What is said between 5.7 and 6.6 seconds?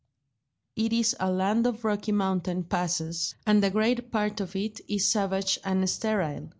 sterile.